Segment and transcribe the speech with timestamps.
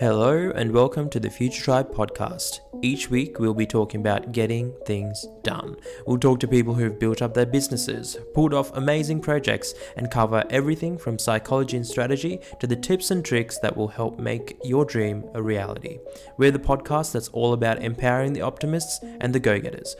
[0.00, 2.58] Hello and welcome to the Future Tribe podcast.
[2.82, 5.76] Each week we'll be talking about getting things done.
[6.04, 10.42] We'll talk to people who've built up their businesses, pulled off amazing projects, and cover
[10.50, 14.84] everything from psychology and strategy to the tips and tricks that will help make your
[14.84, 16.00] dream a reality.
[16.38, 19.94] We're the podcast that's all about empowering the optimists and the go getters.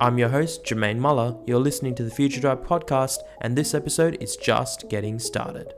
[0.00, 1.36] I'm your host, Jermaine Muller.
[1.44, 5.74] You're listening to the Future Tribe podcast, and this episode is just getting started.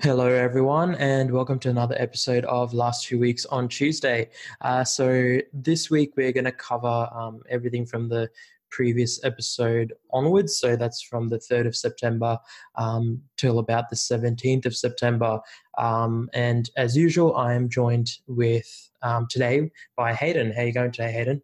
[0.00, 4.28] Hello, everyone, and welcome to another episode of Last Two Weeks on Tuesday.
[4.60, 8.28] Uh, so, this week we're going to cover um, everything from the
[8.70, 10.58] previous episode onwards.
[10.58, 12.38] So, that's from the 3rd of September
[12.74, 15.38] um, till about the 17th of September.
[15.78, 20.52] Um, and as usual, I am joined with um, today by Hayden.
[20.52, 21.40] How are you going today, Hayden?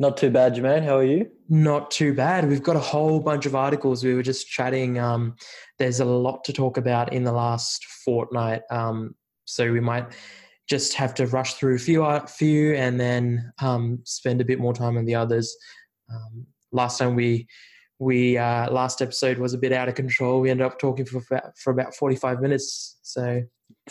[0.00, 0.82] Not too bad, Jermaine.
[0.82, 1.30] How are you?
[1.50, 2.48] Not too bad.
[2.48, 4.02] We've got a whole bunch of articles.
[4.02, 4.98] We were just chatting.
[4.98, 5.36] Um,
[5.78, 8.62] there's a lot to talk about in the last fortnight.
[8.70, 10.06] Um, so we might
[10.70, 14.58] just have to rush through a few, a few, and then um, spend a bit
[14.58, 15.54] more time on the others.
[16.10, 17.46] Um, last time we
[17.98, 20.40] we uh, last episode was a bit out of control.
[20.40, 21.20] We ended up talking for
[21.62, 22.96] for about 45 minutes.
[23.02, 23.42] So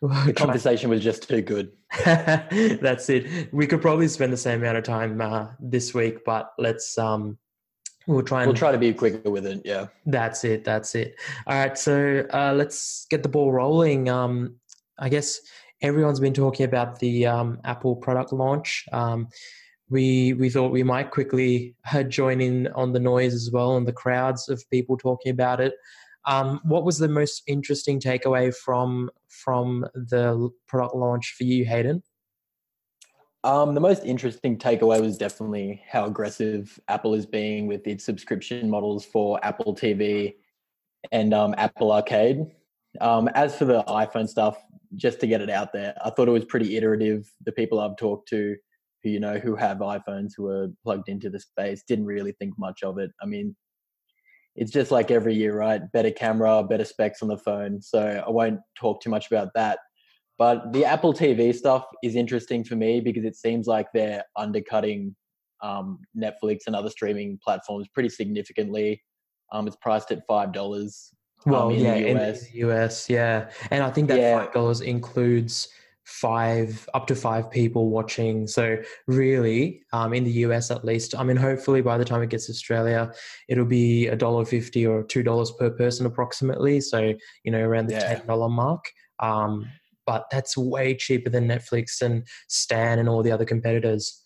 [0.00, 1.72] the conversation was just too good.
[2.04, 3.52] That's it.
[3.52, 7.38] We could probably spend the same amount of time uh, this week, but let's um,
[8.06, 9.62] we'll try and we'll try to be quicker with it.
[9.64, 10.64] Yeah, that's it.
[10.64, 11.16] That's it.
[11.46, 14.08] All right, so uh, let's get the ball rolling.
[14.08, 14.56] Um,
[14.98, 15.40] I guess
[15.82, 18.86] everyone's been talking about the um, Apple product launch.
[18.92, 19.28] Um,
[19.90, 23.86] we we thought we might quickly uh, join in on the noise as well and
[23.86, 25.74] the crowds of people talking about it.
[26.26, 32.02] Um, what was the most interesting takeaway from from the product launch for you, Hayden?
[33.44, 38.70] Um, the most interesting takeaway was definitely how aggressive Apple is being with its subscription
[38.70, 40.36] models for Apple TV
[41.12, 42.46] and um, Apple Arcade.
[43.02, 44.56] Um, as for the iPhone stuff,
[44.94, 47.30] just to get it out there, I thought it was pretty iterative.
[47.44, 48.56] The people I've talked to,
[49.02, 52.58] who you know, who have iPhones who are plugged into the space, didn't really think
[52.58, 53.10] much of it.
[53.20, 53.54] I mean,
[54.56, 55.80] it's just like every year, right?
[55.92, 57.82] Better camera, better specs on the phone.
[57.82, 59.78] So I won't talk too much about that.
[60.38, 65.14] But the Apple TV stuff is interesting for me because it seems like they're undercutting
[65.62, 69.02] um, Netflix and other streaming platforms pretty significantly.
[69.52, 71.12] Um, it's priced at five dollars.
[71.46, 74.38] Um, well, um, in yeah, the in the US, yeah, and I think that yeah.
[74.38, 75.68] five dollars includes
[76.04, 78.46] five up to five people watching.
[78.46, 82.30] So really um, in the us at least i mean hopefully by the time it
[82.30, 83.12] gets to australia
[83.48, 86.80] it'll be a dollar fifty or two dollars per person approximately.
[86.80, 87.14] So
[87.44, 88.84] you know around the ten dollar mark.
[89.20, 89.66] Um,
[90.06, 94.22] but that's way cheaper than netflix and stan and all the other competitors.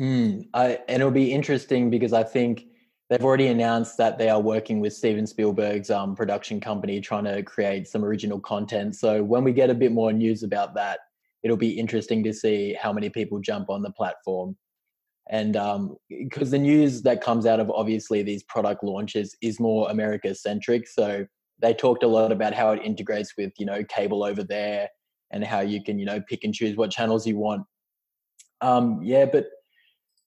[0.00, 2.64] Mm, I, and it'll be interesting because i think
[3.10, 7.42] they've already announced that they are working with Steven Spielberg's um, production company trying to
[7.42, 8.96] create some original content.
[8.96, 11.00] So when we get a bit more news about that,
[11.42, 14.56] it'll be interesting to see how many people jump on the platform.
[15.30, 15.52] And
[16.08, 20.34] because um, the news that comes out of obviously these product launches is more America
[20.34, 20.88] centric.
[20.88, 21.26] So
[21.60, 24.88] they talked a lot about how it integrates with, you know, cable over there
[25.30, 27.62] and how you can, you know, pick and choose what channels you want.
[28.62, 29.46] Um, yeah, but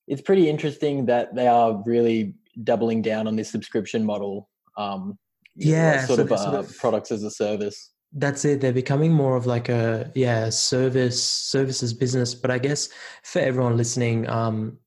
[0.08, 4.50] it's pretty interesting that they are really doubling down on this subscription model.
[4.78, 5.18] Um,
[5.56, 8.60] yeah, sort, so of, uh, sort of products as a service that's it.
[8.60, 12.36] They're becoming more of like a yeah service services business.
[12.36, 12.90] But i guess
[13.24, 14.78] for everyone listening um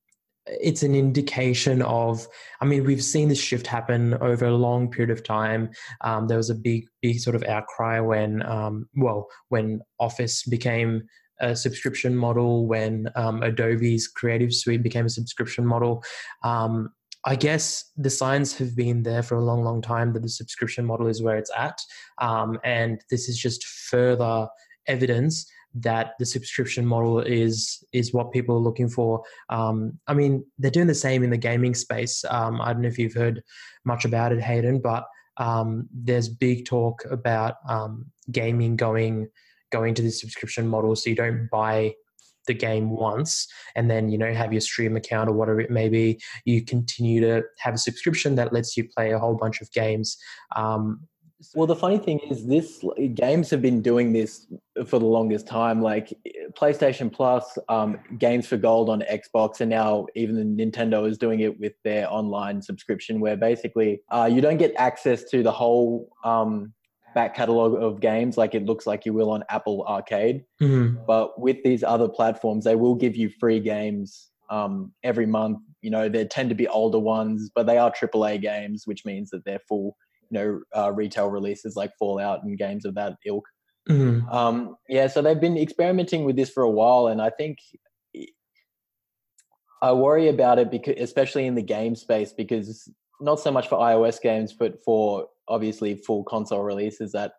[0.47, 2.27] it's an indication of
[2.61, 5.71] i mean we've seen this shift happen over a long period of time.
[6.03, 11.03] Um, there was a big big sort of outcry when um, well when office became
[11.41, 16.05] a subscription model when um, adobe's creative suite became a subscription model.
[16.43, 16.91] Um,
[17.27, 20.85] I guess the signs have been there for a long, long time that the subscription
[20.85, 21.79] model is where it's at.
[22.21, 24.47] Um, and this is just further
[24.87, 29.23] evidence that the subscription model is is what people are looking for.
[29.49, 32.25] Um, I mean, they're doing the same in the gaming space.
[32.31, 33.43] Um, I don't know if you've heard
[33.85, 35.05] much about it, Hayden, but
[35.37, 39.29] um, there's big talk about um, gaming going
[39.73, 41.93] going to the subscription model, so you don't buy
[42.47, 45.89] the game once and then you know have your Steam account or whatever it may
[45.89, 49.71] be you continue to have a subscription that lets you play a whole bunch of
[49.73, 50.17] games
[50.57, 51.01] um,
[51.55, 52.83] well the funny thing is this
[53.15, 54.47] games have been doing this
[54.87, 56.13] for the longest time like
[56.59, 61.59] playstation plus um, games for gold on xbox and now even nintendo is doing it
[61.61, 66.73] with their online subscription where basically uh, you don't get access to the whole um,
[67.15, 70.45] back catalog of games like it looks like you will on Apple Arcade.
[70.61, 71.05] Mm-hmm.
[71.07, 75.59] But with these other platforms, they will give you free games um, every month.
[75.81, 79.31] You know, they tend to be older ones, but they are AAA games, which means
[79.31, 79.97] that they're full,
[80.31, 83.45] you know, uh, retail releases like Fallout and games of that ilk.
[83.89, 84.33] Mm.
[84.33, 87.59] Um, yeah, so they've been experimenting with this for a while, and I think
[89.83, 92.91] I worry about it because, especially in the game space, because
[93.21, 97.33] not so much for iOS games, but for obviously full console releases, that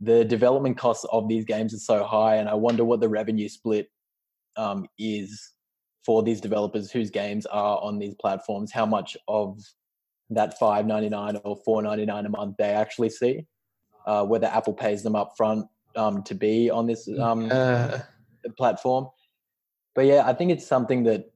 [0.00, 3.48] the development costs of these games are so high, and I wonder what the revenue
[3.48, 3.88] split
[4.56, 5.52] um, is
[6.06, 8.72] for these developers whose games are on these platforms.
[8.72, 9.58] How much of
[10.30, 13.46] that five ninety nine or four ninety nine a month they actually see,
[14.06, 15.66] uh, whether Apple pays them up front
[15.96, 17.98] um, to be on this um, Uh,
[18.56, 19.06] platform.
[19.94, 21.26] But yeah, I think it's something that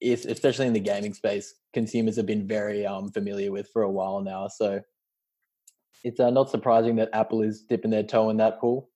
[0.00, 3.90] is especially in the gaming space, consumers have been very um, familiar with for a
[3.90, 4.46] while now.
[4.46, 4.80] So
[6.04, 8.90] it's uh, not surprising that Apple is dipping their toe in that pool.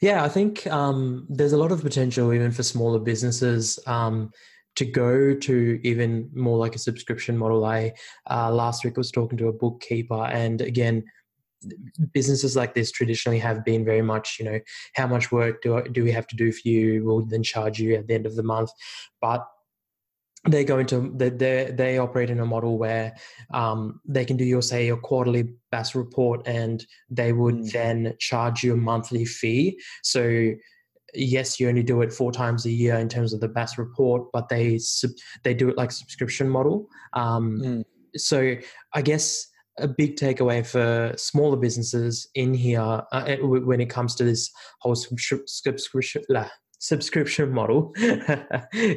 [0.00, 4.30] Yeah, I think um, there's a lot of potential even for smaller businesses um,
[4.74, 7.64] to go to even more like a subscription model.
[7.64, 7.92] I
[8.30, 11.04] uh, last week was talking to a bookkeeper, and again,
[12.12, 14.60] businesses like this traditionally have been very much, you know,
[14.94, 17.04] how much work do do we have to do for you?
[17.04, 18.70] We'll then charge you at the end of the month,
[19.20, 19.46] but
[20.48, 23.14] they go into they they, they operate in a model where
[23.52, 27.72] um, they can do your say your quarterly BAS report and they would Mm.
[27.72, 30.50] then charge you a monthly fee so
[31.14, 34.30] yes you only do it four times a year in terms of the BAS report
[34.32, 34.78] but they
[35.44, 37.84] they do it like subscription model um, Mm.
[38.16, 38.56] so
[38.94, 39.46] i guess
[39.78, 44.50] a big takeaway for smaller businesses in here uh, when it comes to this
[44.80, 46.22] whole subscription
[46.78, 47.92] subscription model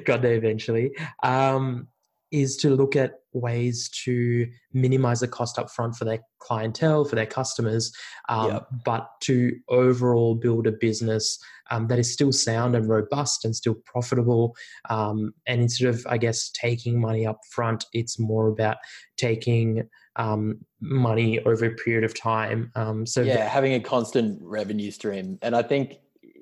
[0.05, 0.91] got there eventually
[1.23, 1.87] um,
[2.31, 7.15] is to look at ways to minimize the cost up front for their clientele for
[7.15, 7.91] their customers
[8.27, 8.67] um, Yep.
[8.85, 11.37] but to overall build a business
[11.71, 14.55] um, that is still sound and robust and still profitable
[14.89, 18.77] um, and instead of i guess taking money up front it's more about
[19.17, 24.91] taking um, money over a period of time um, so yeah, having a constant revenue
[24.91, 25.37] stream.
[25.41, 25.99] And I think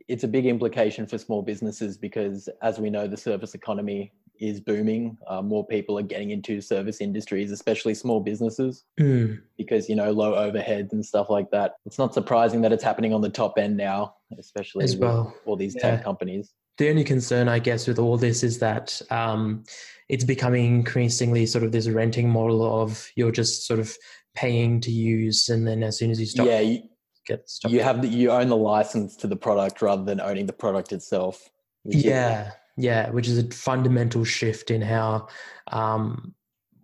[0.08, 4.60] it's a big implication for small businesses because, as we know, the service economy is
[4.62, 5.18] booming.
[5.28, 10.12] Uh, more people are getting into service industries, especially small businesses, Mm, because, you know,
[10.12, 11.74] low overheads and stuff like that.
[11.86, 15.56] It's not surprising that it's happening on the top end now, especially as well all
[15.56, 15.96] these Yeah.
[15.96, 16.54] tech companies.
[16.78, 19.64] the only concern i guess with all this is that um,
[20.10, 23.98] it's becoming increasingly sort of this renting model of you're just sort of
[24.36, 26.84] paying to use and then as soon as you stop yeah, you,
[27.28, 30.46] get stuff you have the, you own the license to the product rather than owning
[30.46, 31.50] the product itself.
[31.84, 35.28] yeah yeah which is a fundamental shift in how
[35.72, 36.34] um,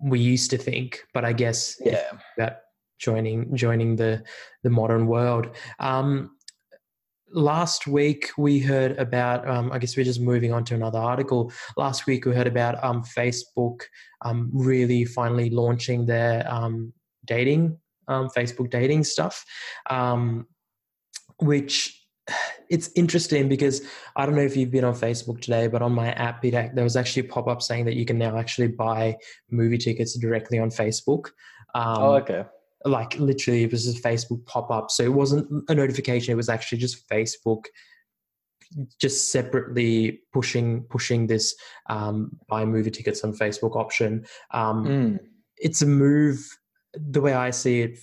[0.02, 2.12] we used to think but i guess yeah.
[2.38, 2.58] about
[3.00, 4.22] joining joining the
[4.64, 5.48] the modern world
[5.80, 6.32] um,
[7.32, 11.52] last week we heard about um, i guess we're just moving on to another article
[11.78, 13.82] last week we heard about um, facebook
[14.24, 16.92] um, really finally launching their um,
[17.26, 17.78] dating
[18.08, 19.46] um, facebook dating stuff
[19.90, 20.46] um,
[21.40, 22.00] which
[22.70, 23.82] it's interesting because
[24.16, 26.84] I don't know if you've been on Facebook today, but on my app, it, there
[26.84, 29.18] was actually a pop up saying that you can now actually buy
[29.52, 31.28] movie tickets directly on Facebook.
[31.76, 32.46] Um, oh, okay.
[32.86, 34.90] Like literally, it was a Facebook pop up.
[34.92, 37.66] So it wasn't a notification, it was actually just Facebook
[39.00, 41.56] just separately pushing pushing this
[41.90, 44.26] um, buy movie tickets on Facebook option.
[44.52, 45.20] Um, Mm.
[45.58, 46.40] it's a move
[46.96, 48.00] the way i see it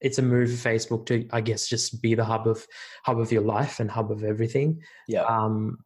[0.00, 2.66] it's a move for facebook to i guess just be the hub of
[3.04, 4.80] hub of your life and hub of everything.
[5.08, 5.22] Yeah.
[5.22, 5.78] um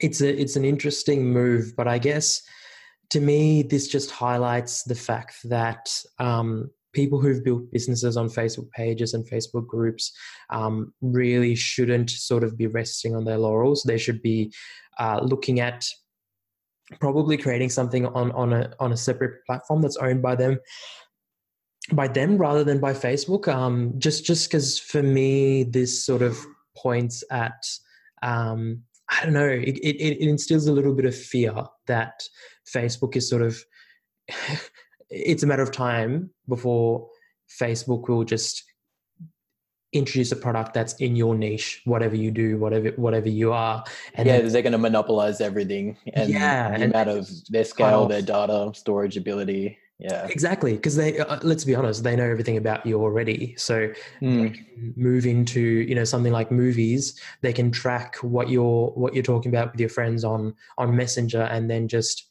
[0.00, 2.40] it's a it's an interesting move but i guess
[3.10, 5.88] to me this just highlights the fact that
[6.18, 10.12] um people who've built businesses on facebook pages and facebook groups
[10.50, 13.82] um, really shouldn't sort of be resting on their laurels.
[13.82, 14.52] They should be
[14.98, 15.86] uh, looking at
[17.00, 20.58] probably creating something on on a on a separate platform that's owned by them
[21.92, 23.48] by them rather than by Facebook.
[23.48, 26.38] Um, just just because for me this sort of
[26.76, 27.64] points at
[28.22, 31.54] um, I don't know it, it it instills a little bit of fear
[31.86, 32.22] that
[32.72, 33.62] Facebook is sort of
[35.10, 37.08] it's a matter of time before
[37.60, 38.64] Facebook will just
[39.94, 44.26] introduce a product that's in your niche whatever you do whatever whatever you are and
[44.26, 48.06] yeah, then- they're going to monopolize everything, and Yeah, the and amount of their scale,
[48.06, 49.78] their data storage ability.
[49.98, 53.54] Yeah, Exactly, because they uh, let's be honest, they know everything about you already.
[53.56, 54.96] So Mm.
[54.96, 57.18] move into you know something like movies.
[57.42, 61.42] They can track what you're what you're talking about with your friends on on Messenger,
[61.42, 62.26] and then just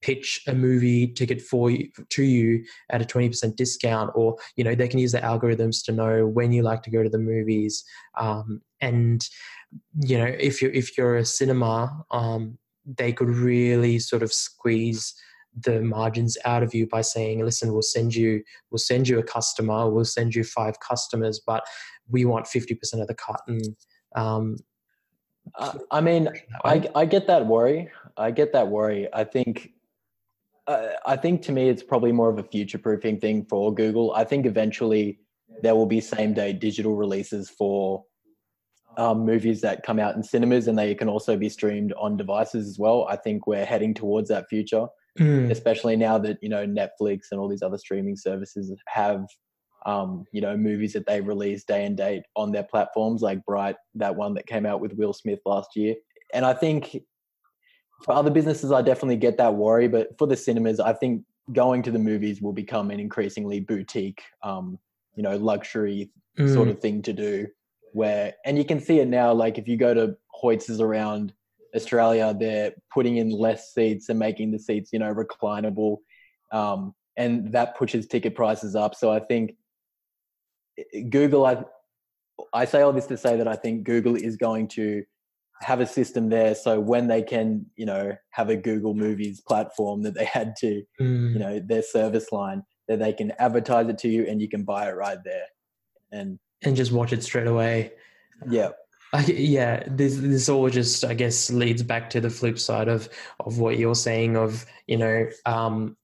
[0.00, 4.12] pitch a movie ticket for you to you at a twenty percent discount.
[4.14, 7.02] Or you know they can use the algorithms to know when you like to go
[7.02, 7.84] to the movies.
[8.16, 9.28] Um, and
[10.00, 15.14] you know if you're if you're a cinema, um, they could really sort of squeeze
[15.62, 19.22] the margins out of you by saying listen we'll send you we'll send you a
[19.22, 21.64] customer we'll send you five customers but
[22.08, 23.76] we want 50% of the cut and
[24.14, 24.56] Um,
[25.54, 26.28] uh, I mean,
[26.64, 27.90] I, I get that worry.
[28.16, 29.08] I get that worry.
[29.12, 29.72] I think,
[30.66, 34.12] uh, I think to me, it's probably more of a future proofing thing for Google.
[34.14, 35.20] I think eventually
[35.62, 38.04] there will be same day digital releases for
[38.96, 42.68] um, movies that come out in cinemas and they can also be streamed on devices
[42.68, 43.06] as well.
[43.08, 44.86] I think we're heading towards that future,
[45.18, 45.50] mm.
[45.50, 49.26] especially now that, you know, Netflix and all these other streaming services have
[49.86, 53.76] um, you know, movies that they release day and date on their platforms, like Bright,
[53.94, 55.94] that one that came out with Will Smith last year.
[56.34, 56.98] And I think
[58.04, 61.22] for other businesses, I definitely get that worry, but for the cinemas, I think
[61.52, 64.78] going to the movies will become an increasingly boutique, um,
[65.14, 66.52] you know, luxury mm.
[66.52, 67.46] sort of thing to do.
[67.92, 71.32] Where, and you can see it now, like if you go to Hoyts around
[71.74, 75.98] Australia, they're putting in less seats and making the seats, you know, reclinable.
[76.52, 78.94] Um, and that pushes ticket prices up.
[78.94, 79.52] So I think
[81.10, 81.64] Google, I,
[82.52, 85.04] I say all this to say that I think Google is going to
[85.62, 90.02] have a system there so when they can you know have a google movies platform
[90.02, 91.32] that they had to mm.
[91.32, 94.62] you know their service line that they can advertise it to you and you can
[94.62, 95.46] buy it right there
[96.12, 97.90] and and just watch it straight away
[98.48, 98.70] yeah
[99.12, 103.08] I, yeah this this all just i guess leads back to the flip side of
[103.40, 105.96] of what you're saying of you know um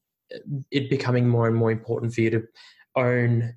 [0.71, 2.43] it becoming more and more important for you to
[2.97, 3.55] own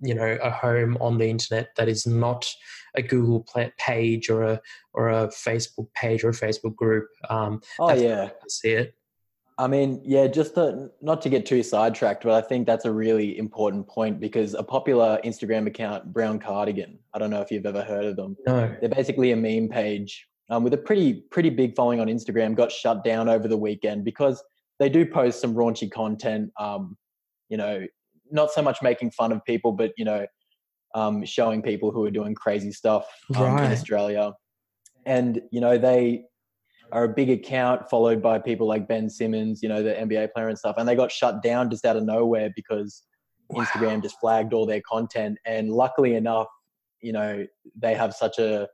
[0.00, 2.46] you know a home on the internet that is not
[2.94, 3.46] a Google
[3.78, 4.60] page or a
[4.92, 7.08] or a Facebook page or a Facebook group.
[7.28, 8.94] Um, oh yeah, I see it.
[9.58, 12.92] I mean, yeah, just to, not to get too sidetracked, but I think that's a
[12.92, 17.64] really important point because a popular Instagram account, Brown Cardigan, I don't know if you've
[17.64, 18.36] ever heard of them.
[18.46, 18.76] No.
[18.80, 22.54] They're basically a meme page um, with a pretty pretty big following on Instagram.
[22.54, 24.44] Got shut down over the weekend because
[24.78, 26.50] they do post some raunchy content.
[26.60, 26.96] Um,
[27.48, 27.86] you know,
[28.30, 30.26] not so much making fun of people, but you know,
[30.94, 33.64] um, showing people who are doing crazy stuff um, right.
[33.64, 34.32] in Australia.
[35.06, 36.24] And you know, they
[36.92, 40.48] are a big account followed by people like Ben Simmons, you know, the NBA player
[40.48, 40.76] and stuff.
[40.78, 43.02] And they got shut down just out of nowhere because
[43.48, 43.64] wow.
[43.64, 45.38] Instagram just flagged all their content.
[45.44, 46.48] And luckily enough,
[47.00, 48.68] you know, they have such a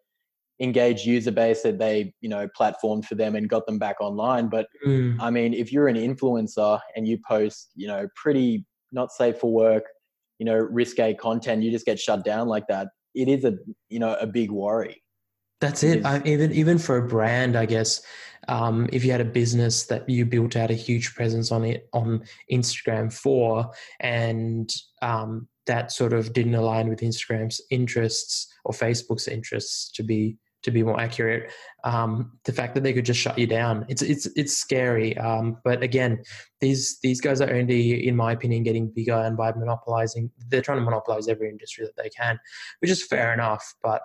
[0.60, 4.48] engaged user base that they you know platformed for them and got them back online
[4.48, 5.16] but mm.
[5.18, 9.50] i mean if you're an influencer and you post you know pretty not safe for
[9.50, 9.84] work,
[10.38, 12.88] you know, risque content, you just get shut down like that.
[13.14, 13.54] It is a
[13.88, 15.01] you know a big worry.
[15.62, 16.04] That's it.
[16.04, 18.02] I, even even for a brand, I guess,
[18.48, 21.88] um, if you had a business that you built out a huge presence on it
[21.92, 24.68] on Instagram for, and
[25.02, 30.72] um, that sort of didn't align with Instagram's interests or Facebook's interests to be to
[30.72, 31.52] be more accurate.
[31.84, 35.16] Um, the fact that they could just shut you down, it's it's it's scary.
[35.16, 36.24] Um, but again,
[36.60, 40.78] these these guys are only, in my opinion, getting bigger, and by monopolizing, they're trying
[40.78, 42.40] to monopolize every industry that they can,
[42.80, 43.74] which is fair enough.
[43.80, 44.02] But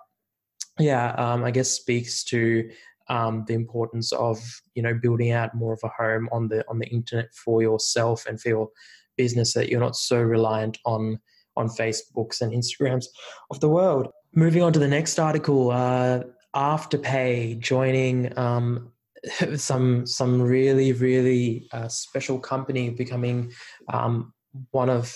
[0.79, 2.69] yeah, um, I guess speaks to
[3.10, 4.39] um, the importance of
[4.75, 8.25] you know building out more of a home on the on the internet for yourself
[8.25, 8.69] and for your
[9.17, 11.19] business that you're not so reliant on
[11.55, 13.05] on Facebooks and Instagrams
[13.50, 14.07] of the world.
[14.36, 16.22] Moving on to the next article, uh,
[16.55, 18.91] Afterpay joining um,
[19.55, 23.51] some some really really uh, special company, becoming
[23.91, 24.34] um,
[24.72, 25.15] one of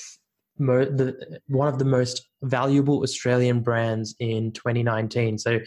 [0.61, 5.37] mo- the one of the most valuable Australian brands in 2019.
[5.37, 5.59] So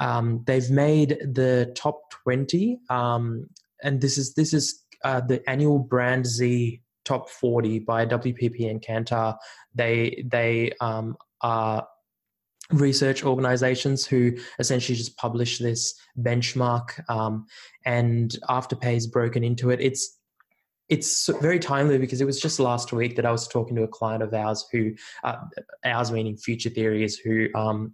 [0.00, 3.48] um, they've made the top 20, um,
[3.82, 8.80] and this is this is uh, the annual Brand Z top 40 by WPP and
[8.80, 9.36] Kantar.
[9.74, 11.86] They they um, are
[12.72, 17.46] research organizations who essentially just publish this benchmark um,
[17.84, 20.18] and afterpay is broken into it it's
[20.88, 23.88] it's very timely because it was just last week that i was talking to a
[23.88, 24.92] client of ours who
[25.24, 25.36] uh,
[25.84, 27.92] ours meaning future theories who um,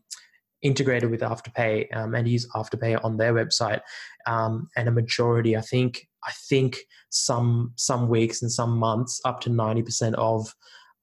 [0.62, 3.80] integrated with afterpay um, and use afterpay on their website
[4.26, 6.78] um, and a majority i think i think
[7.10, 10.54] some some weeks and some months up to 90% of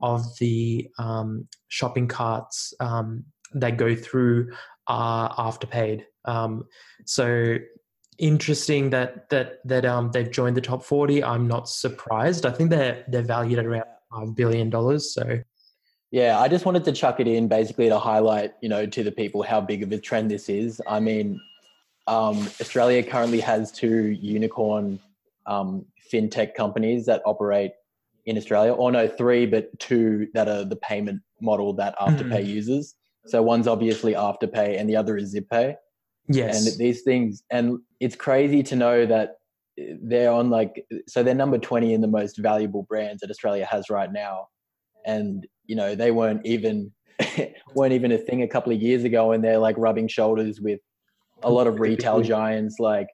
[0.02, 4.52] of the um, shopping carts um, that go through
[4.88, 6.04] are afterpaid.
[6.26, 6.66] Um,
[7.06, 7.58] so
[8.18, 11.24] interesting that that that um, they've joined the top 40.
[11.24, 12.46] I'm not surprised.
[12.46, 15.14] I think they're they're valued at around five billion dollars.
[15.14, 15.40] So
[16.12, 19.12] yeah, I just wanted to chuck it in basically to highlight, you know, to the
[19.12, 20.82] people how big of a trend this is.
[20.88, 21.40] I mean,
[22.08, 25.00] um, Australia currently has two unicorn
[25.46, 27.74] um, fintech companies that operate
[28.26, 32.48] in Australia, or no, three, but two that are the payment model that Afterpay mm.
[32.48, 32.96] uses.
[33.26, 35.76] So one's obviously Afterpay and the other is ZipPay.
[36.28, 36.68] Yes.
[36.68, 39.36] And these things, and it's crazy to know that
[39.78, 43.90] they're on like, so they're number 20 in the most valuable brands that Australia has
[43.90, 44.48] right now.
[45.06, 46.92] And, you know, they weren't even
[47.76, 50.80] weren't even a thing a couple of years ago, and they're like rubbing shoulders with
[51.44, 53.08] a lot of retail giants like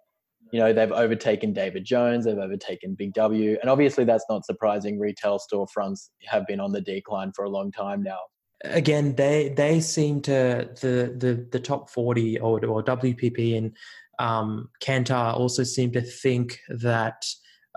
[0.52, 5.00] you know they've overtaken david jones they've overtaken big w and obviously that's not surprising
[5.00, 8.20] retail storefronts have been on the decline for a long time now
[8.64, 13.76] again they they seem to the the the top 40 or, or wpp and
[14.20, 17.26] um, kantar also seem to think that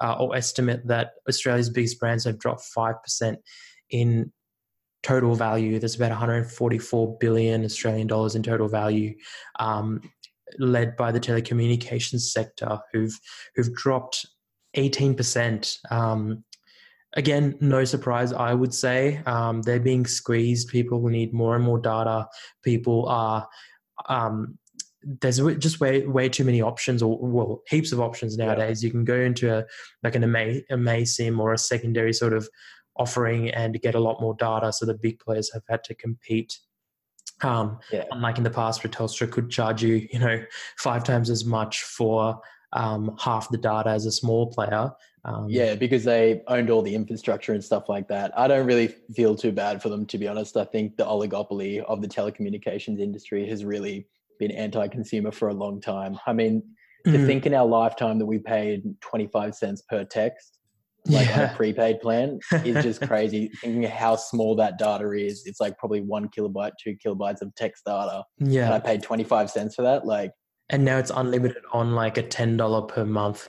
[0.02, 3.36] uh, or estimate that australia's biggest brands have dropped 5%
[3.90, 4.32] in
[5.02, 9.14] total value there's about 144 billion australian dollars in total value
[9.58, 10.00] um,
[10.58, 13.18] led by the telecommunications sector, who've
[13.54, 14.26] who've dropped
[14.74, 15.78] eighteen percent.
[15.90, 16.44] Um,
[17.16, 19.20] again, no surprise, I would say.
[19.26, 20.68] Um, they're being squeezed.
[20.68, 22.28] People need more and more data.
[22.62, 23.48] People are.
[24.08, 24.58] Um,
[25.02, 28.82] there's just way way too many options, or well, heaps of options nowadays.
[28.82, 28.88] Yeah.
[28.88, 29.64] You can go into a
[30.02, 32.48] like an amaysim or a secondary sort of
[32.96, 34.72] offering and get a lot more data.
[34.72, 36.58] So the big players have had to compete
[37.42, 38.04] um, yeah.
[38.10, 40.42] Unlike in the past, where Telstra could charge you, you know,
[40.78, 42.40] five times as much for
[42.72, 44.90] um, half the data as a small player.
[45.26, 48.32] Um, yeah, because they owned all the infrastructure and stuff like that.
[48.38, 50.56] I don't really feel too bad for them, to be honest.
[50.56, 54.06] I think the oligopoly of the telecommunications industry has really
[54.38, 56.16] been anti-consumer for a long time.
[56.26, 56.62] I mean,
[57.06, 57.26] to mm.
[57.26, 60.56] think in our lifetime that we paid 25 cents per text
[61.08, 61.38] like yeah.
[61.38, 63.48] on a prepaid plan is just crazy.
[63.60, 67.84] Thinking how small that data is, it's like probably one kilobyte, two kilobytes of text
[67.84, 68.24] data.
[68.38, 70.06] Yeah, and I paid twenty five cents for that.
[70.06, 70.32] Like,
[70.70, 73.48] and now it's unlimited on like a ten dollar per month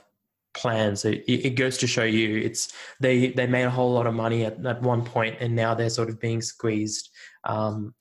[0.58, 0.96] plan.
[0.96, 4.14] So it, it, goes to show you, it's they they made a whole lot of
[4.14, 7.10] money at, at one point, and now they're sort of being squeezed.
[7.44, 7.94] Um,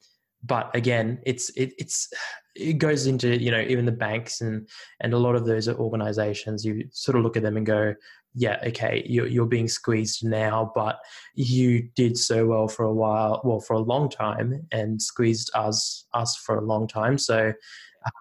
[0.44, 2.10] but again, it's it, it's
[2.56, 4.68] it goes into you know even the banks and
[5.00, 6.66] and a lot of those organizations.
[6.66, 7.94] You sort of look at them and go,
[8.40, 11.00] yeah, okay, you're, you're being squeezed now, but
[11.34, 16.06] you did so well for a while, well, for a long time, and squeezed us
[16.14, 17.18] us for a long time.
[17.18, 17.54] So,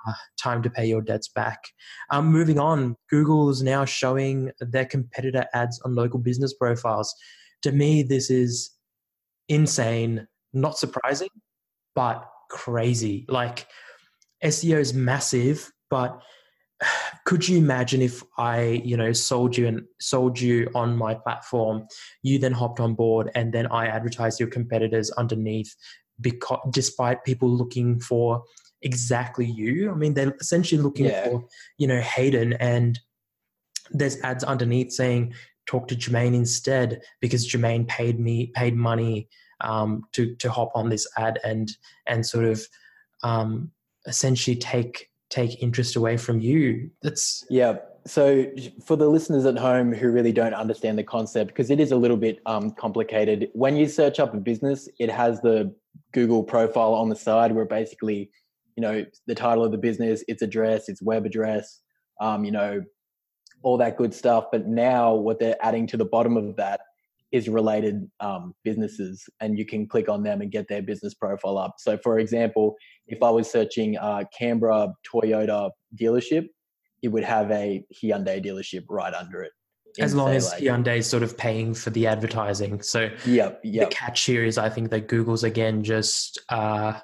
[0.08, 1.64] uh, time to pay your debts back.
[2.10, 7.14] Um, moving on, Google is now showing their competitor ads on local business profiles.
[7.62, 8.70] To me, this is
[9.48, 11.28] insane, not surprising,
[11.94, 13.24] but crazy.
[13.28, 13.66] Like
[14.44, 16.20] SEO is massive, but
[17.24, 21.86] could you imagine if I, you know, sold you and sold you on my platform,
[22.22, 25.74] you then hopped on board and then I advertised your competitors underneath
[26.20, 28.42] because despite people looking for
[28.86, 29.90] exactly you.
[29.90, 31.24] I mean, they're essentially looking yeah.
[31.24, 31.44] for,
[31.76, 32.98] you know, Hayden and
[33.90, 35.34] there's ads underneath saying
[35.66, 39.28] talk to Jermaine instead because Jermaine paid me paid money
[39.60, 41.68] um, to to hop on this ad and
[42.06, 42.66] and sort of
[43.22, 43.70] um,
[44.06, 46.90] essentially take take interest away from you.
[47.02, 47.78] That's yeah.
[48.06, 48.46] So
[48.84, 51.96] for the listeners at home who really don't understand the concept, because it is a
[51.96, 53.48] little bit um, complicated.
[53.52, 55.74] When you search up a business, it has the
[56.12, 58.30] Google profile on the side where basically,
[58.76, 61.80] you know, the title of the business, its address, its web address,
[62.20, 62.82] um, you know,
[63.62, 64.46] all that good stuff.
[64.52, 66.80] But now what they're adding to the bottom of that
[67.32, 71.58] is related um, businesses, and you can click on them and get their business profile
[71.58, 71.74] up.
[71.78, 72.76] So, for example,
[73.08, 76.46] if I was searching uh, Canberra Toyota dealership,
[77.02, 79.52] it would have a Hyundai dealership right under it.
[79.98, 82.82] As long as like, Hyundai is sort of paying for the advertising.
[82.82, 83.88] So yep, yep.
[83.88, 87.00] the catch here is I think that Google's again just uh,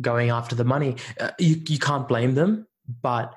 [0.00, 0.96] going after the money.
[1.20, 2.66] Uh, you, you can't blame them,
[3.02, 3.34] but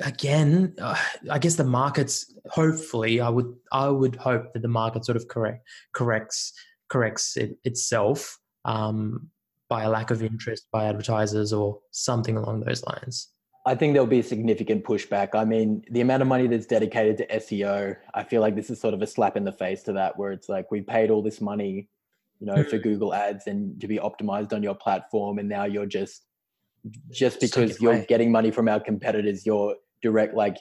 [0.00, 0.96] again, uh,
[1.30, 2.32] I guess the markets.
[2.50, 6.52] Hopefully, I would I would hope that the market sort of correct corrects
[6.88, 8.38] corrects it, itself.
[8.64, 9.30] Um,
[9.68, 13.28] by a lack of interest by advertisers or something along those lines?
[13.64, 15.30] I think there'll be a significant pushback.
[15.34, 18.80] I mean, the amount of money that's dedicated to SEO, I feel like this is
[18.80, 21.20] sort of a slap in the face to that, where it's like we paid all
[21.20, 21.88] this money,
[22.40, 22.82] you know, for hmm.
[22.82, 26.24] Google Ads and to be optimized on your platform, and now you're just
[27.10, 28.06] just because you're away.
[28.08, 30.56] getting money from our competitors, you're direct like.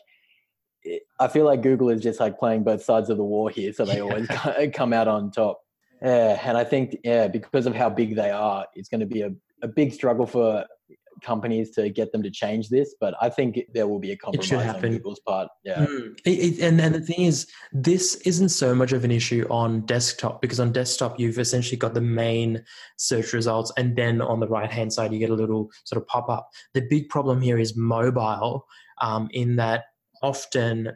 [1.19, 3.85] I feel like Google is just like playing both sides of the war here, so
[3.85, 4.01] they yeah.
[4.01, 4.27] always
[4.73, 5.61] come out on top.
[6.01, 9.21] Yeah, and I think yeah, because of how big they are, it's going to be
[9.21, 9.31] a,
[9.63, 10.63] a big struggle for
[11.25, 12.95] companies to get them to change this.
[12.99, 15.49] But I think there will be a compromise on Google's part.
[15.63, 16.17] Yeah, mm.
[16.25, 19.81] it, it, and and the thing is, this isn't so much of an issue on
[19.81, 22.63] desktop because on desktop you've essentially got the main
[22.97, 26.07] search results, and then on the right hand side you get a little sort of
[26.07, 26.49] pop up.
[26.73, 28.65] The big problem here is mobile,
[29.01, 29.85] um, in that
[30.21, 30.91] often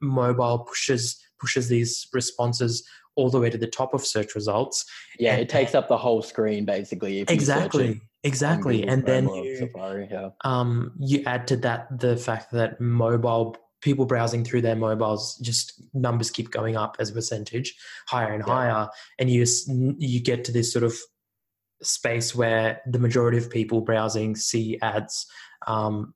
[0.00, 4.84] mobile pushes pushes these responses all the way to the top of search results.
[5.18, 7.20] Yeah, and, it takes up the whole screen basically.
[7.20, 8.00] exactly.
[8.24, 8.86] Exactly.
[8.86, 10.30] And then you, Safari, yeah.
[10.44, 15.82] um, you add to that the fact that mobile people browsing through their mobiles just
[15.92, 17.74] numbers keep going up as a percentage
[18.06, 18.54] higher and yeah.
[18.54, 19.44] higher and you
[19.98, 20.96] you get to this sort of
[21.82, 25.26] space where the majority of people browsing see ads.
[25.66, 26.14] Um,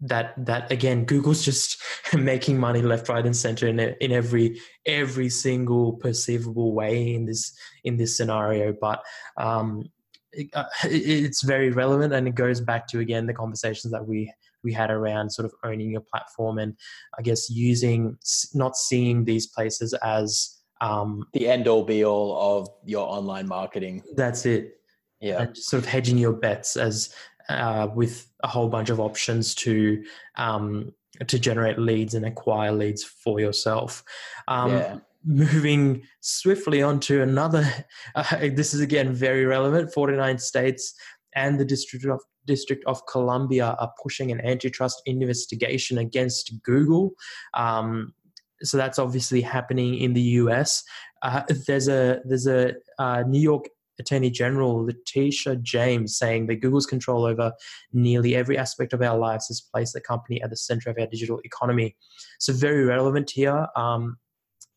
[0.00, 1.82] that that again, Google's just
[2.14, 7.56] making money left, right, and center in in every every single perceivable way in this
[7.84, 8.72] in this scenario.
[8.72, 9.02] But
[9.36, 9.90] um,
[10.32, 14.32] it, uh, it's very relevant, and it goes back to again the conversations that we
[14.64, 16.74] we had around sort of owning your platform and
[17.18, 18.16] I guess using
[18.54, 24.02] not seeing these places as um, the end all be all of your online marketing.
[24.14, 24.80] That's it.
[25.20, 25.42] Yeah.
[25.42, 27.14] And sort of hedging your bets as
[27.48, 30.04] uh, with a whole bunch of options to
[30.36, 30.92] um,
[31.26, 34.04] to generate leads and acquire leads for yourself.
[34.46, 34.98] Um, yeah.
[35.30, 37.68] Moving swiftly on to another,
[38.14, 39.92] uh, this is again very relevant.
[39.92, 40.94] Forty nine states
[41.34, 47.12] and the District of District of Columbia are pushing an antitrust investigation against Google.
[47.54, 48.14] Um,
[48.62, 50.82] so that's obviously happening in the US.
[51.22, 53.66] Uh, there's a there's a uh, New York
[54.00, 57.52] Attorney General Letitia James saying that Google's control over
[57.92, 61.06] nearly every aspect of our lives has placed the company at the center of our
[61.06, 61.96] digital economy.
[62.38, 63.66] So very relevant here.
[63.76, 64.16] Um,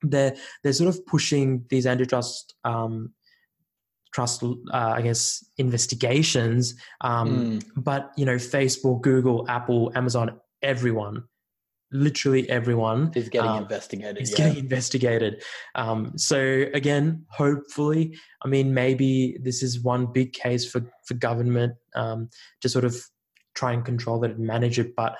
[0.03, 3.13] they're they're sort of pushing these antitrust um,
[4.13, 6.75] trust, uh, I guess, investigations.
[7.01, 7.65] Um, mm.
[7.77, 11.23] But you know, Facebook, Google, Apple, Amazon, everyone
[11.91, 14.21] literally everyone is getting um, investigated.
[14.21, 14.37] Is yeah.
[14.37, 15.43] getting investigated.
[15.75, 21.73] Um, so again, hopefully, I mean, maybe this is one big case for for government
[21.95, 22.29] um,
[22.61, 22.95] to sort of
[23.53, 24.95] try and control it and manage it.
[24.95, 25.17] But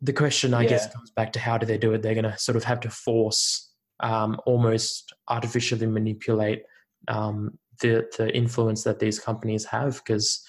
[0.00, 0.70] the question, I yeah.
[0.70, 2.02] guess, comes back to how do they do it?
[2.02, 6.64] They're going to sort of have to force, um, almost artificially manipulate
[7.08, 10.44] um, the the influence that these companies have because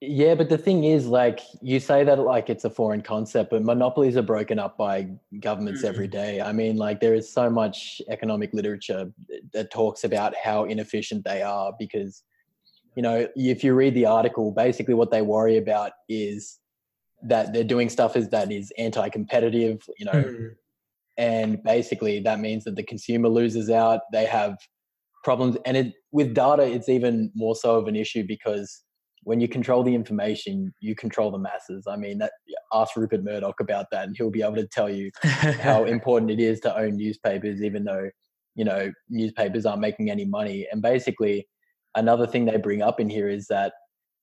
[0.00, 3.62] yeah, but the thing is, like you say that like it's a foreign concept, but
[3.62, 5.88] monopolies are broken up by governments mm-hmm.
[5.88, 6.40] every day.
[6.40, 9.12] I mean, like there is so much economic literature
[9.52, 12.24] that talks about how inefficient they are because,
[12.96, 16.58] you know, if you read the article, basically what they worry about is
[17.22, 20.46] that they're doing stuff is that is anti-competitive, you know, mm-hmm.
[21.18, 24.00] And basically that means that the consumer loses out.
[24.12, 24.56] They have
[25.24, 28.82] problems, and it with data, it's even more so of an issue because
[29.24, 31.86] when you control the information, you control the masses.
[31.86, 32.32] I mean, that
[32.72, 36.40] ask Rupert Murdoch about that, and he'll be able to tell you how important it
[36.40, 38.08] is to own newspapers, even though
[38.54, 40.66] you know newspapers aren't making any money.
[40.70, 41.48] And basically,
[41.94, 43.72] another thing they bring up in here is that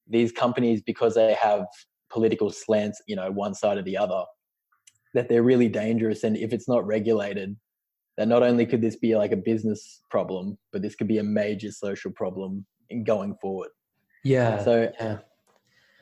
[0.08, 1.65] these companies, because they have
[2.12, 4.23] political slants, you know, one side or the other,
[5.15, 6.23] that they're really dangerous.
[6.23, 7.56] And if it's not regulated,
[8.17, 11.23] that not only could this be like a business problem, but this could be a
[11.23, 13.69] major social problem in going forward.
[14.23, 14.63] Yeah.
[14.63, 15.17] So yeah.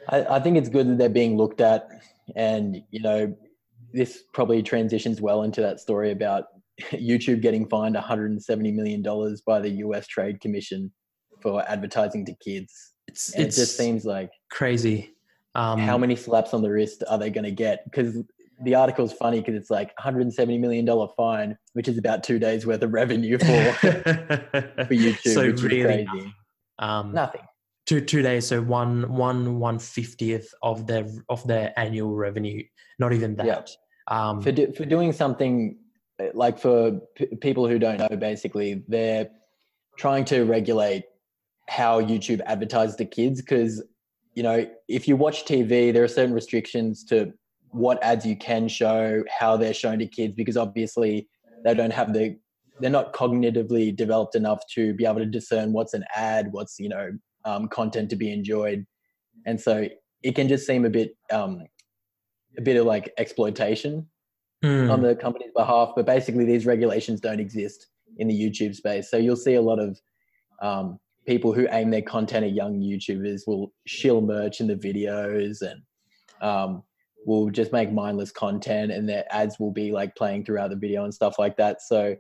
[0.10, 1.88] I, I think it's good that they're being looked at,
[2.36, 3.36] and you know,
[3.94, 6.46] this probably transitions well into that story about
[6.92, 10.08] YouTube getting fined 170 million dollars by the U.S.
[10.08, 10.92] Trade Commission
[11.42, 12.94] for advertising to kids.
[13.08, 15.14] It's, it just seems like crazy.
[15.56, 17.84] Um, how many slaps on the wrist are they going to get?
[17.86, 18.18] Because
[18.64, 22.40] the article is funny because it's like 170 million dollar fine, which is about two
[22.40, 26.04] days worth of revenue for for YouTube, so which really.
[26.06, 26.34] Nothing.
[26.80, 27.42] Um, nothing
[27.86, 32.64] two two days so one one one fiftieth of their of their annual revenue
[33.00, 33.62] not even that yeah.
[34.08, 35.78] um, for do, for doing something
[36.20, 39.30] uh, like for p- people who don't know basically they're
[39.98, 41.04] trying to regulate
[41.68, 43.84] how youtube advertises to kids because
[44.34, 47.34] you know if you watch tv there are certain restrictions to
[47.74, 51.28] what ads you can show how they're shown to kids because obviously
[51.64, 52.38] they don't have the
[52.80, 56.90] they're not cognitively developed enough to be able to discern what's an ad what's you
[56.90, 57.12] know
[57.46, 58.86] um, content to be enjoyed,
[59.46, 59.88] and so
[60.24, 61.64] it can just seem a bit um,
[62.58, 64.08] a bit of like exploitation
[64.64, 64.92] mm.
[64.92, 65.92] on the company's behalf.
[65.96, 69.80] But basically, these regulations don't exist in the YouTube space, so you'll see a lot
[69.80, 70.00] of
[70.62, 75.62] um, people who aim their content at young YouTubers will shill merch in the videos
[75.62, 75.82] and
[76.42, 76.84] um,
[77.26, 81.04] will just make mindless content, and their ads will be like playing throughout the video
[81.04, 81.82] and stuff like that.
[81.82, 82.16] So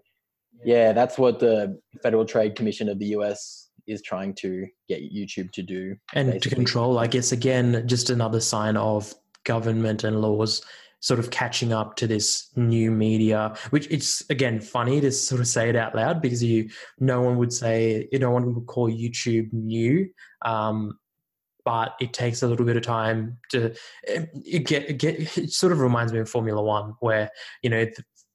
[0.64, 5.52] yeah, that's what the Federal Trade Commission of the US is trying to get YouTube
[5.52, 5.96] to do.
[6.14, 6.50] And basically.
[6.50, 9.14] to control, I guess, again, just another sign of
[9.44, 10.62] government and laws
[11.04, 15.48] sort of catching up to this new media, which it's again funny to sort of
[15.48, 18.90] say it out loud because you no one would say you no one would call
[18.90, 20.10] YouTube new.
[20.44, 20.98] Um,
[21.66, 23.72] but it takes a little bit of time to
[24.16, 27.30] um, it get, it get it sort of reminds me of Formula One where
[27.62, 27.86] you know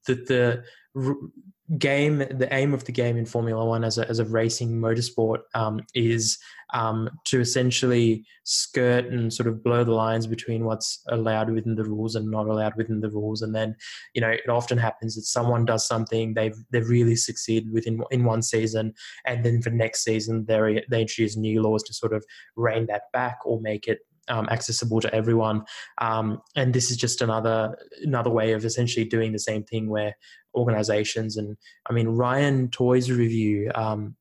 [0.07, 0.63] the, the,
[0.95, 1.31] the
[1.77, 5.41] game, the aim of the game in Formula One as a, as a racing motorsport
[5.55, 6.39] um, is
[6.73, 11.85] um, to essentially skirt and sort of blur the lines between what's allowed within the
[11.85, 13.43] rules and not allowed within the rules.
[13.43, 13.77] And then,
[14.15, 18.25] you know, it often happens that someone does something they've they really succeed within in
[18.25, 18.95] one season,
[19.27, 22.25] and then for next season they they introduce new laws to sort of
[22.57, 25.65] rein that back or make it um, accessible to everyone.
[26.01, 30.15] Um, and this is just another another way of essentially doing the same thing where
[30.59, 31.57] organizations and
[31.89, 34.17] I mean Ryan Toys Review um,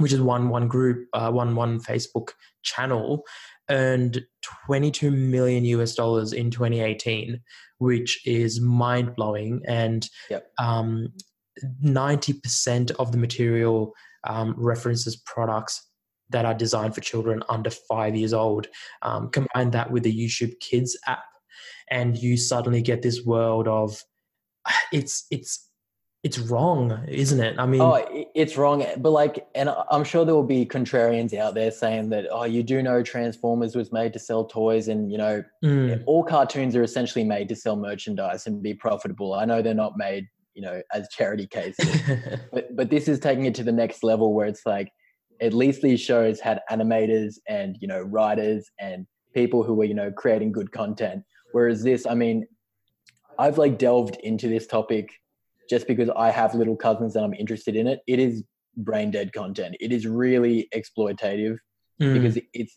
[0.00, 2.30] which is one one group, uh, one one Facebook
[2.62, 3.24] channel,
[3.68, 4.22] earned
[4.66, 7.40] 22 million US dollars in 2018,
[7.78, 9.62] which is mind blowing.
[9.66, 10.50] And yep.
[10.58, 11.08] um,
[11.84, 13.94] 90% of the material
[14.26, 15.86] um, references products
[16.30, 18.68] that are designed for children under five years old.
[19.02, 21.24] Um, combine that with the YouTube Kids app,
[21.90, 24.02] and you suddenly get this world of
[24.92, 25.70] it's it's
[26.22, 27.58] it's wrong, isn't it?
[27.58, 28.84] I mean, oh, it's wrong.
[28.98, 32.62] But like, and I'm sure there will be contrarians out there saying that, oh, you
[32.62, 36.02] do know Transformers was made to sell toys, and you know, mm.
[36.06, 39.32] all cartoons are essentially made to sell merchandise and be profitable.
[39.32, 41.88] I know they're not made, you know, as charity cases,
[42.52, 44.92] but but this is taking it to the next level where it's like,
[45.40, 49.94] at least these shows had animators and you know writers and people who were you
[49.94, 51.24] know creating good content.
[51.52, 52.46] Whereas this, I mean,
[53.40, 55.10] I've like delved into this topic
[55.68, 58.44] just because I have little cousins and I'm interested in it, it is
[58.76, 59.76] brain dead content.
[59.80, 61.56] It is really exploitative
[62.00, 62.14] mm.
[62.14, 62.76] because it's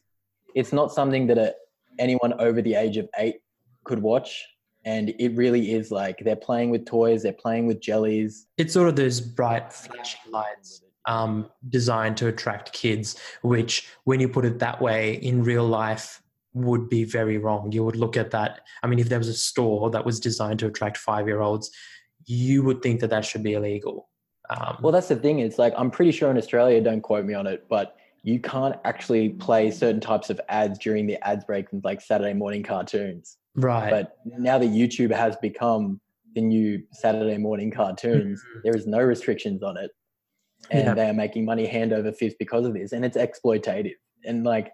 [0.55, 1.53] it's not something that a,
[1.99, 3.37] anyone over the age of eight
[3.83, 4.45] could watch.
[4.85, 8.47] And it really is like they're playing with toys, they're playing with jellies.
[8.57, 14.29] It's sort of those bright flashing lights um, designed to attract kids, which, when you
[14.29, 16.21] put it that way, in real life,
[16.53, 17.71] would be very wrong.
[17.71, 18.61] You would look at that.
[18.83, 21.71] I mean, if there was a store that was designed to attract five year olds,
[22.25, 24.09] you would think that that should be illegal.
[24.49, 25.39] Um, well, that's the thing.
[25.39, 28.75] It's like I'm pretty sure in Australia, don't quote me on it, but you can't
[28.85, 33.37] actually play certain types of ads during the ads break in like Saturday morning cartoons.
[33.55, 33.89] Right.
[33.89, 35.99] But now that YouTube has become
[36.33, 38.59] the new Saturday morning cartoons, mm-hmm.
[38.63, 39.91] there is no restrictions on it.
[40.71, 40.93] And yeah.
[40.93, 42.93] they are making money hand over fist because of this.
[42.93, 43.95] And it's exploitative.
[44.25, 44.71] And like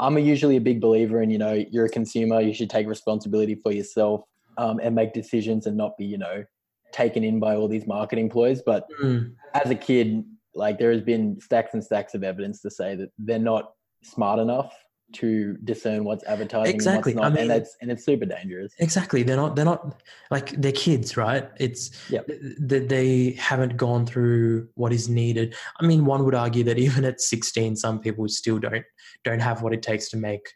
[0.00, 2.86] I'm a usually a big believer in, you know, you're a consumer, you should take
[2.86, 4.22] responsibility for yourself
[4.56, 6.44] um, and make decisions and not be, you know,
[6.92, 8.62] taken in by all these marketing ploys.
[8.64, 9.32] But mm.
[9.54, 13.10] as a kid, like there has been stacks and stacks of evidence to say that
[13.18, 14.74] they're not smart enough
[15.14, 18.26] to discern what's advertising exactly and what's not, I mean, and it's and it's super
[18.26, 18.74] dangerous.
[18.78, 21.48] Exactly, they're not they're not like they're kids, right?
[21.58, 22.20] It's yeah,
[22.58, 25.54] they, they haven't gone through what is needed.
[25.80, 28.84] I mean, one would argue that even at sixteen, some people still don't
[29.24, 30.52] don't have what it takes to make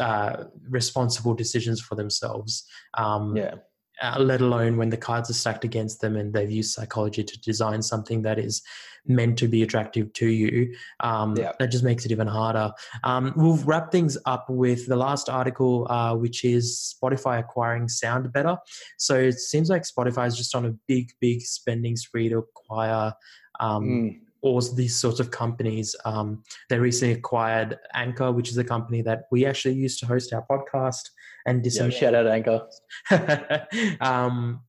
[0.00, 2.64] uh, responsible decisions for themselves.
[2.94, 3.54] Um, yeah
[4.00, 7.40] uh, let alone when the cards are stacked against them and they've used psychology to
[7.40, 8.62] design something that is
[9.06, 10.74] meant to be attractive to you.
[11.00, 11.52] Um, yeah.
[11.58, 12.72] That just makes it even harder.
[13.04, 18.58] Um, we'll wrap things up with the last article, uh, which is Spotify acquiring SoundBetter.
[18.98, 23.14] So it seems like Spotify is just on a big, big spending spree to acquire.
[23.58, 25.94] Um, mm all these sorts of companies.
[26.04, 30.32] Um, they recently acquired Anchor, which is a company that we actually used to host
[30.32, 31.02] our podcast
[31.46, 32.66] and yeah, shout out Anchor.
[34.00, 34.60] um,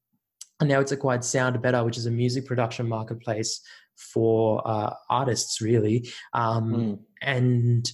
[0.60, 3.62] and now it's acquired SoundBetter, which is a music production marketplace
[3.96, 6.10] for uh, artists, really.
[6.34, 7.00] Um, mm.
[7.22, 7.92] And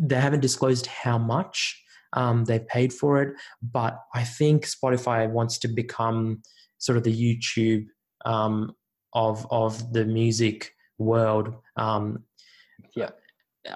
[0.00, 1.80] they haven't disclosed how much
[2.14, 6.42] um, they've paid for it, but I think Spotify wants to become
[6.78, 7.86] sort of the YouTube
[8.24, 8.72] um,
[9.12, 11.54] of of the music world.
[11.76, 12.24] Um,
[12.94, 13.10] yeah.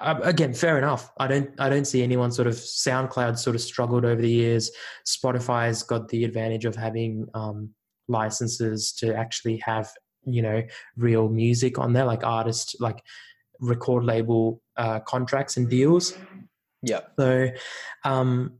[0.01, 1.11] Again, fair enough.
[1.17, 1.49] I don't.
[1.59, 4.69] I don't see anyone sort of SoundCloud sort of struggled over the years.
[5.07, 7.71] Spotify's got the advantage of having um,
[8.07, 9.89] licenses to actually have
[10.25, 10.61] you know
[10.95, 13.03] real music on there, like artist, like
[13.59, 16.15] record label uh, contracts and deals.
[16.81, 17.01] Yeah.
[17.17, 17.49] So,
[18.05, 18.59] um,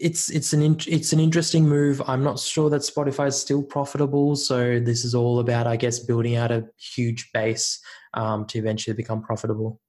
[0.00, 2.02] it's it's an it's an interesting move.
[2.06, 5.98] I'm not sure that Spotify is still profitable, so this is all about, I guess,
[5.98, 7.80] building out a huge base
[8.14, 9.80] um, to eventually become profitable.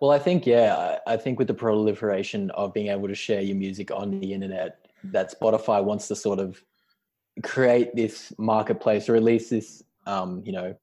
[0.00, 3.56] Well, I think yeah, I think with the proliferation of being able to share your
[3.56, 6.62] music on the internet, that Spotify wants to sort of
[7.42, 10.74] create this marketplace or release this, um, you know,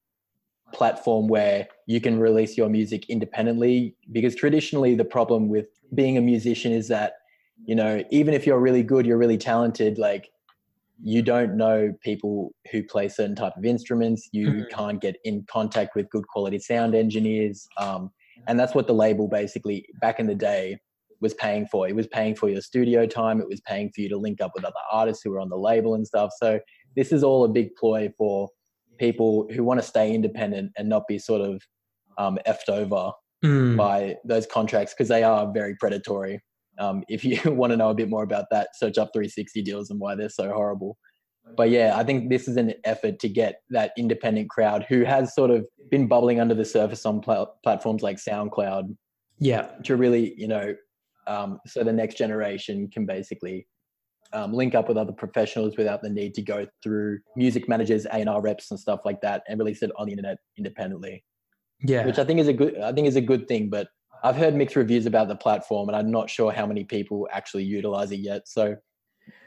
[0.74, 3.96] platform where you can release your music independently.
[4.12, 7.14] Because traditionally, the problem with being a musician is that
[7.66, 10.30] you know, even if you're really good, you're really talented, like
[11.02, 14.30] you don't know people who play certain type of instruments.
[14.32, 14.62] You mm-hmm.
[14.72, 17.68] can't get in contact with good quality sound engineers.
[17.78, 18.12] Um,
[18.48, 20.80] and that's what the label basically back in the day
[21.22, 21.88] was paying for.
[21.88, 23.40] It was paying for your studio time.
[23.40, 25.58] It was paying for you to link up with other artists who were on the
[25.58, 26.32] label and stuff.
[26.38, 26.60] So
[26.96, 28.50] this is all a big ploy for
[29.00, 31.62] people who want to stay independent and not be sort of
[32.18, 33.12] um, effed over
[33.46, 33.78] Mm.
[33.78, 36.42] by those contracts because they are very predatory.
[36.78, 39.90] Um, if you want to know a bit more about that, search up 360 deals
[39.90, 40.98] and why they're so horrible.
[41.56, 45.36] But yeah, I think this is an effort to get that independent crowd who has
[45.36, 48.96] sort of been bubbling under the surface on pl- platforms like SoundCloud
[49.40, 49.68] Yeah.
[49.84, 50.74] to really, you know,
[51.28, 53.68] um, so the next generation can basically
[54.34, 58.42] um, link up with other professionals without the need to go through music managers, A&R
[58.42, 61.24] reps and stuff like that and release it on the internet independently
[61.82, 62.06] Yeah.
[62.08, 63.70] which I think is a good I think is a good thing.
[63.70, 63.88] But
[64.26, 67.64] I've heard mixed reviews about the platform, and I'm not sure how many people actually
[67.64, 68.48] utilize it yet.
[68.48, 68.76] So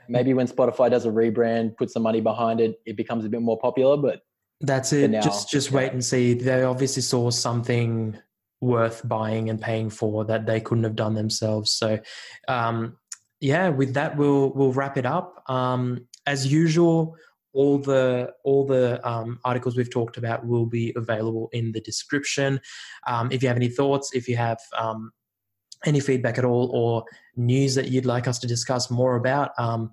[0.09, 3.43] maybe when Spotify does a rebrand, put some money behind it, it becomes a bit
[3.43, 3.97] more popular.
[3.97, 4.23] But
[4.61, 5.11] That's it.
[5.11, 5.77] now, just just yeah.
[5.77, 6.35] wait and see.
[6.35, 8.17] They obviously saw something
[8.61, 11.73] worth buying and paying for that they couldn't have done themselves.
[11.73, 11.99] So,
[12.47, 12.99] um,
[13.41, 15.43] yeah, with that, we'll we'll wrap it up.
[15.51, 17.17] Um, as usual,
[17.53, 22.61] all the all the um, articles we've talked about will be available in the description.
[23.07, 25.13] Um, if you have any thoughts, if you have um,
[25.85, 27.05] any feedback at all, or
[27.37, 29.91] news that you'd like us to discuss more about, um,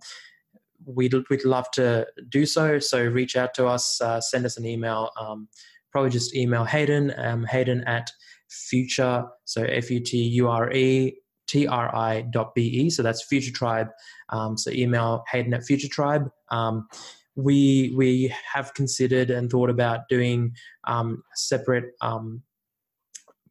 [0.86, 2.80] we'd we'd love to do so.
[2.80, 5.12] So reach out to us, uh, send us an email.
[5.20, 5.48] Um,
[5.92, 8.12] probably just email Hayden, um, Hayden at
[8.50, 11.16] future, so F U T U R E
[11.48, 12.90] T R I dot B E.
[12.90, 13.90] So that's Future Tribe.
[14.30, 16.30] Um, so email Hayden at Future Tribe.
[16.50, 16.88] Um,
[17.36, 22.42] we we have considered and thought about doing um, separate um,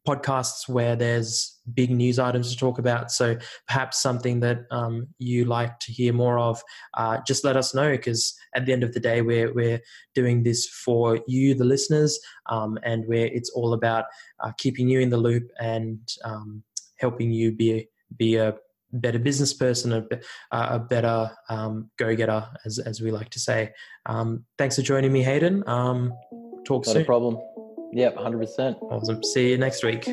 [0.07, 3.11] podcasts where there's big news items to talk about.
[3.11, 6.61] So perhaps something that um, you like to hear more of,
[6.93, 9.81] uh, just let us know because at the end of the day, we're we're
[10.13, 12.19] doing this for you, the listeners,
[12.49, 14.05] um, and where it's all about
[14.43, 16.63] uh, keeping you in the loop and um,
[16.97, 18.53] helping you be be a
[18.95, 20.03] better business person, a,
[20.51, 23.71] a better um, go getter, as as we like to say.
[24.05, 25.63] Um, thanks for joining me, Hayden.
[25.67, 26.13] Um,
[26.65, 27.01] talk not soon.
[27.01, 27.37] a problem.
[27.93, 28.77] Yep, hundred percent.
[28.81, 29.23] Awesome.
[29.23, 30.07] See you next week.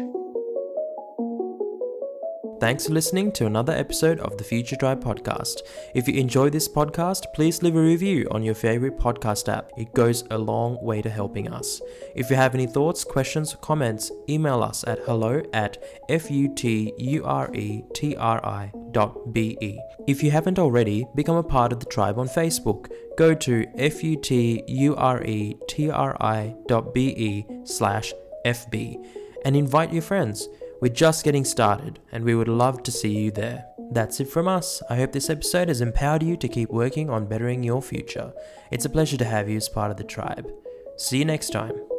[2.63, 5.63] Thanks for listening to another episode of the Future Tribe podcast.
[5.97, 9.73] If you enjoy this podcast, please leave a review on your favorite podcast app.
[9.77, 11.83] It goes a long way to helping us.
[12.15, 16.53] If you have any thoughts, questions, or comments, email us at hello at f-u-t-u-r-e-t-r-i
[18.93, 19.81] dot b-e.
[20.07, 22.93] If you haven't already, become a part of the tribe on Facebook.
[23.19, 24.15] Go to f-u-t-u-r-e-t-r-i
[26.69, 28.13] dot b-e slash
[28.47, 29.05] fb
[29.45, 30.49] and invite your friends.
[30.83, 33.67] We're just getting started and we would love to see you there.
[33.93, 34.83] That's it from us.
[34.91, 38.33] I hope this episode has empowered you to keep working on bettering your future.
[38.73, 40.51] It's a pleasure to have you as part of the tribe.
[40.97, 41.92] See you next time.